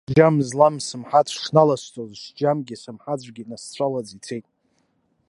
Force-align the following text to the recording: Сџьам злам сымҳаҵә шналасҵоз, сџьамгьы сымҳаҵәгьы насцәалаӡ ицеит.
Сџьам 0.09 0.35
злам 0.47 0.75
сымҳаҵә 0.85 1.35
шналасҵоз, 1.43 2.11
сџьамгьы 2.23 2.75
сымҳаҵәгьы 2.81 3.43
насцәалаӡ 3.49 4.09
ицеит. 4.17 4.45